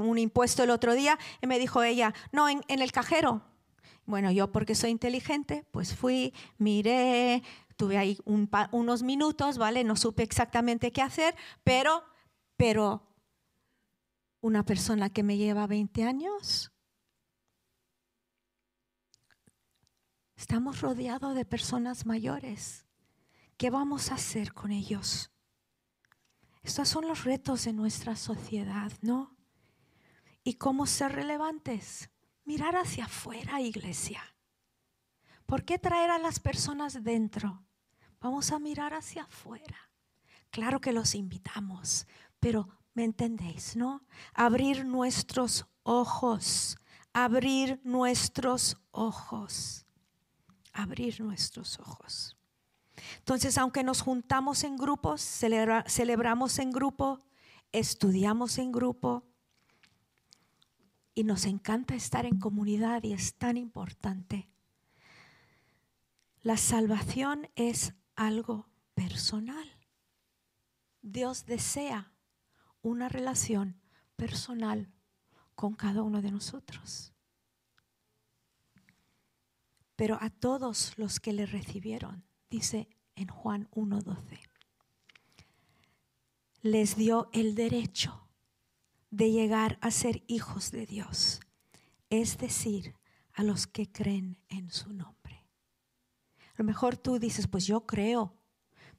[0.00, 3.42] un impuesto el otro día y me dijo ella, no, en, el cajero.
[4.06, 7.44] Bueno, yo porque soy inteligente, pues fui, miré,
[7.76, 9.84] tuve ahí unos minutos, ¿vale?
[9.84, 12.02] No supe exactamente qué hacer, pero,
[12.56, 13.06] pero
[14.40, 16.72] una persona que me lleva 20 años,
[20.40, 22.86] estamos rodeados de personas mayores.
[23.58, 25.30] ¿Qué vamos a hacer con ellos?
[26.62, 29.36] Estos son los retos de nuestra sociedad, ¿no?
[30.42, 32.08] ¿Y cómo ser relevantes?
[32.46, 34.22] Mirar hacia afuera, iglesia.
[35.44, 37.62] ¿Por qué traer a las personas dentro?
[38.18, 39.90] Vamos a mirar hacia afuera.
[40.48, 42.06] Claro que los invitamos,
[42.38, 44.06] pero ¿me entendéis, no?
[44.32, 46.78] Abrir nuestros ojos,
[47.12, 49.86] abrir nuestros ojos,
[50.82, 52.36] abrir nuestros ojos.
[53.18, 57.20] Entonces, aunque nos juntamos en grupos, celebra- celebramos en grupo,
[57.72, 59.24] estudiamos en grupo,
[61.14, 64.48] y nos encanta estar en comunidad y es tan importante.
[66.42, 69.68] La salvación es algo personal.
[71.02, 72.12] Dios desea
[72.80, 73.80] una relación
[74.16, 74.90] personal
[75.54, 77.12] con cada uno de nosotros.
[80.00, 84.40] Pero a todos los que le recibieron, dice en Juan 1.12,
[86.62, 88.26] les dio el derecho
[89.10, 91.40] de llegar a ser hijos de Dios,
[92.08, 92.94] es decir,
[93.34, 95.44] a los que creen en su nombre.
[96.38, 98.34] A lo mejor tú dices, pues yo creo,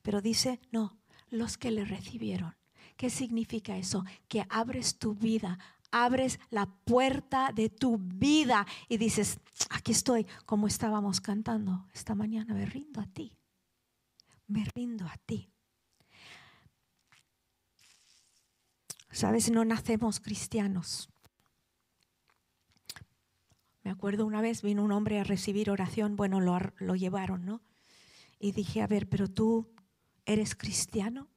[0.04, 1.00] pero dice, no,
[1.32, 2.56] los que le recibieron.
[2.96, 4.06] ¿Qué significa eso?
[4.28, 5.58] Que abres tu vida,
[5.92, 9.40] abres la puerta de tu vida y dices,
[9.70, 13.38] aquí estoy, como estábamos cantando esta mañana, me rindo a ti,
[14.48, 15.50] me rindo a ti.
[19.12, 21.10] Sabes, no nacemos cristianos.
[23.84, 27.62] Me acuerdo una vez vino un hombre a recibir oración, bueno, lo, lo llevaron, ¿no?
[28.40, 29.74] Y dije, a ver, pero tú
[30.26, 31.30] eres cristiano.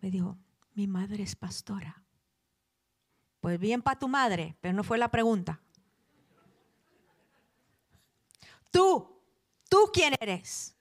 [0.00, 0.38] Me dijo,
[0.74, 2.03] mi madre es pastora.
[3.44, 5.60] Pues bien para tu madre, pero no fue la pregunta.
[8.70, 9.20] Tú,
[9.68, 10.74] tú quién eres.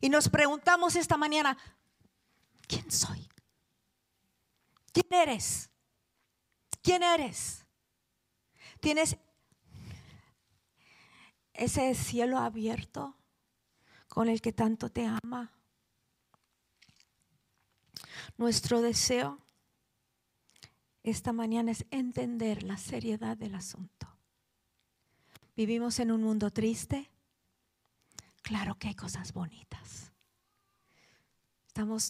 [0.00, 1.58] Y nos preguntamos esta mañana,
[2.66, 3.28] ¿quién soy?
[4.90, 5.68] ¿Quién eres?
[6.80, 7.66] ¿Quién eres?
[8.80, 9.18] ¿Tienes
[11.52, 13.18] ese cielo abierto
[14.08, 15.52] con el que tanto te ama?
[18.38, 19.42] Nuestro deseo
[21.02, 24.06] esta mañana es entender la seriedad del asunto.
[25.56, 27.10] ¿Vivimos en un mundo triste?
[28.42, 30.12] Claro que hay cosas bonitas.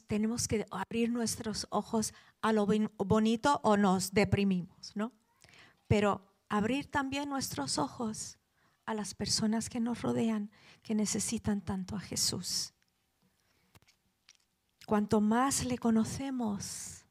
[0.06, 2.12] Tenemos que abrir nuestros ojos
[2.42, 2.66] a lo
[2.98, 5.12] bonito o nos deprimimos, ¿no?
[5.86, 8.38] Pero abrir también nuestros ojos
[8.86, 10.50] a las personas que nos rodean,
[10.82, 12.72] que necesitan tanto a Jesús.
[14.86, 17.04] Cuanto más le conocemos,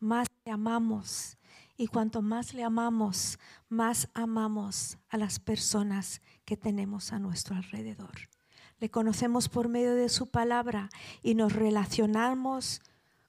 [0.00, 1.36] más le amamos.
[1.76, 3.38] Y cuanto más le amamos,
[3.68, 8.28] más amamos a las personas que tenemos a nuestro alrededor.
[8.80, 10.88] Le conocemos por medio de su palabra
[11.22, 12.80] y nos relacionamos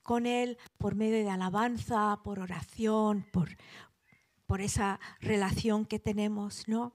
[0.03, 3.49] con Él por medio de alabanza, por oración, por,
[4.47, 6.93] por esa relación que tenemos, ¿no?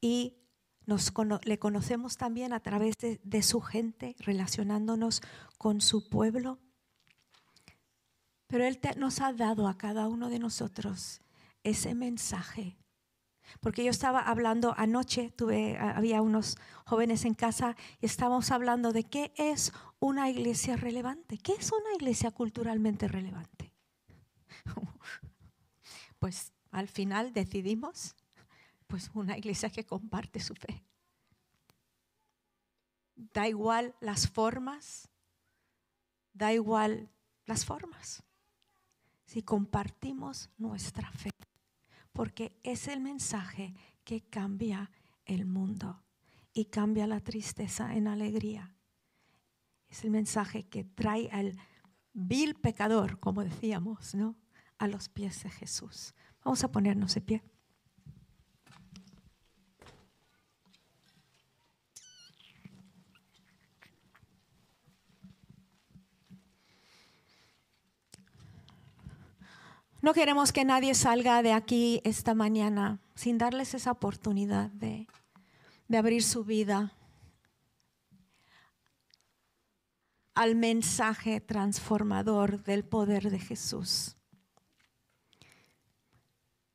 [0.00, 0.38] Y
[0.86, 1.12] nos,
[1.44, 5.20] le conocemos también a través de, de su gente, relacionándonos
[5.58, 6.58] con su pueblo.
[8.50, 11.20] Pero Él nos ha dado a cada uno de nosotros
[11.62, 12.76] ese mensaje.
[13.60, 19.04] Porque yo estaba hablando anoche, tuve, había unos jóvenes en casa y estábamos hablando de
[19.04, 21.38] qué es una iglesia relevante.
[21.38, 23.72] ¿Qué es una iglesia culturalmente relevante?
[26.18, 28.14] Pues al final decidimos,
[28.86, 30.84] pues una iglesia que comparte su fe.
[33.14, 35.08] Da igual las formas,
[36.34, 37.08] da igual
[37.46, 38.22] las formas.
[39.30, 41.30] Si compartimos nuestra fe,
[42.12, 44.90] porque es el mensaje que cambia
[45.24, 46.02] el mundo
[46.52, 48.74] y cambia la tristeza en alegría
[49.90, 51.56] es el mensaje que trae al
[52.12, 54.36] vil pecador, como decíamos, ¿no?
[54.78, 56.14] a los pies de Jesús.
[56.44, 57.42] Vamos a ponernos de pie.
[70.02, 75.06] No queremos que nadie salga de aquí esta mañana sin darles esa oportunidad de,
[75.88, 76.94] de abrir su vida
[80.34, 84.16] al mensaje transformador del poder de Jesús.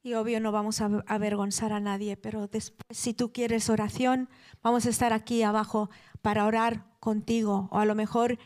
[0.03, 4.29] Y obvio no vamos a avergonzar a nadie, pero después si tú quieres oración,
[4.61, 5.89] vamos a estar aquí abajo
[6.21, 7.69] para orar contigo.
[7.71, 8.37] O a lo mejor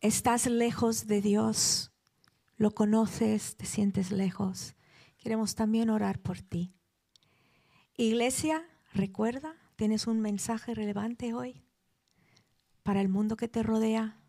[0.00, 1.92] estás lejos de Dios,
[2.56, 4.74] lo conoces, te sientes lejos.
[5.18, 6.72] Queremos también orar por ti.
[7.96, 11.62] Iglesia, recuerda, tienes un mensaje relevante hoy
[12.82, 14.20] para el mundo que te rodea.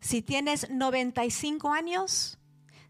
[0.00, 2.38] Si tienes 95 años,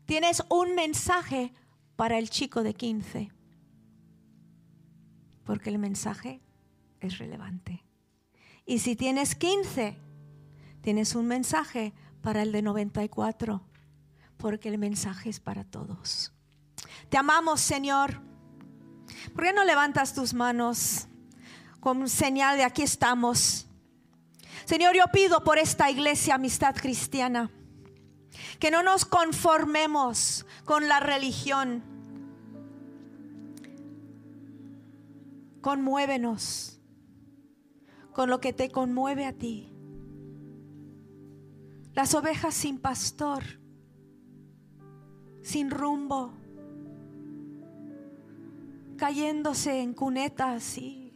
[0.05, 1.53] tienes un mensaje
[1.97, 3.31] para el chico de 15.
[5.45, 6.41] Porque el mensaje
[7.01, 7.85] es relevante.
[8.67, 9.97] Y si tienes 15,
[10.81, 13.70] tienes un mensaje para el de 94.
[14.41, 16.33] Porque el mensaje es para todos.
[17.09, 18.21] Te amamos, Señor.
[19.35, 21.07] ¿Por qué no levantas tus manos
[21.81, 23.67] con señal de aquí estamos?
[24.65, 27.51] Señor, yo pido por esta iglesia Amistad Cristiana
[28.59, 31.83] que no nos conformemos con la religión.
[35.61, 36.81] Conmuévenos
[38.13, 39.73] con lo que te conmueve a ti.
[41.93, 43.60] Las ovejas sin pastor,
[45.43, 46.33] sin rumbo,
[48.97, 51.13] cayéndose en cunetas y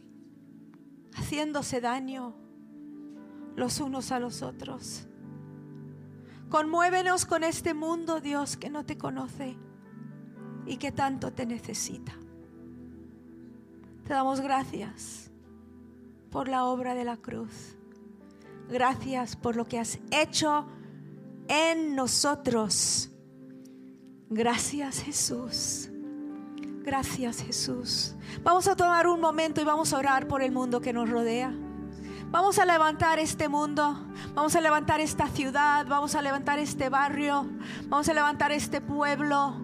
[1.13, 2.35] haciéndose daño
[3.55, 5.07] los unos a los otros.
[6.49, 9.57] Conmuévenos con este mundo, Dios, que no te conoce
[10.65, 12.13] y que tanto te necesita.
[14.05, 15.31] Te damos gracias
[16.29, 17.75] por la obra de la cruz.
[18.69, 20.67] Gracias por lo que has hecho
[21.47, 23.14] en nosotros.
[24.29, 25.89] Gracias Jesús.
[26.83, 28.15] Gracias Jesús.
[28.43, 31.53] Vamos a tomar un momento y vamos a orar por el mundo que nos rodea.
[32.31, 33.97] Vamos a levantar este mundo,
[34.33, 37.47] vamos a levantar esta ciudad, vamos a levantar este barrio,
[37.83, 39.55] vamos a levantar este pueblo.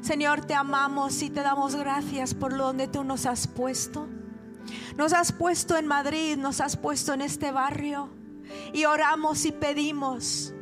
[0.00, 4.08] Señor, te amamos y te damos gracias por donde tú nos has puesto.
[4.96, 8.10] Nos has puesto en Madrid, nos has puesto en este barrio
[8.72, 10.54] y oramos y pedimos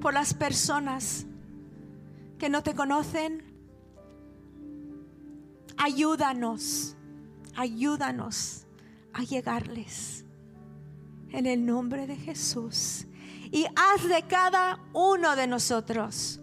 [0.00, 1.26] por las personas
[2.38, 3.42] que no te conocen.
[5.76, 6.96] Ayúdanos,
[7.54, 8.66] ayúdanos
[9.12, 10.24] a llegarles
[11.30, 13.06] en el nombre de Jesús.
[13.50, 16.40] Y haz de cada uno de nosotros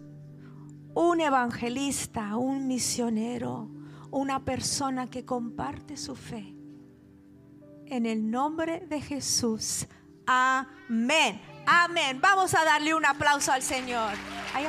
[0.94, 3.68] un evangelista, un misionero,
[4.10, 6.54] una persona que comparte su fe.
[7.86, 9.86] En el nombre de Jesús.
[10.26, 11.40] Amén.
[11.66, 12.20] Amén.
[12.20, 14.12] Vamos a darle un aplauso al Señor.